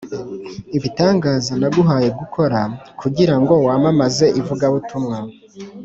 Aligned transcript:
ibitangaza 0.77 1.51
naguhaye 1.61 2.09
gukora 2.19 2.59
kugira 3.01 3.35
ngo 3.41 3.53
wamamaze 3.65 4.25
ivugabutumwa 4.39 5.17